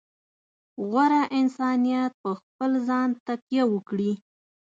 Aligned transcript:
غوره 0.89 1.21
انسانیت 1.39 2.11
په 2.23 2.29
خپل 2.39 2.71
ځان 2.87 3.09
تکیه 3.25 3.63
وکړي. 3.73 4.11